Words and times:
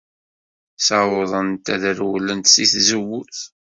Ssawḍent 0.79 1.65
ad 1.73 1.83
rewlent 1.99 2.51
seg 2.53 2.65
tzewwut. 2.71 3.37